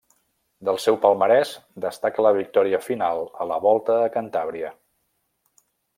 Del 0.69 0.79
seu 0.85 0.95
palmarès 1.03 1.51
destaca 1.85 2.25
la 2.27 2.33
victòria 2.39 2.79
final 2.87 3.21
a 3.45 3.47
la 3.53 3.61
Volta 3.67 3.99
a 4.07 4.11
Cantàbria. 4.19 4.73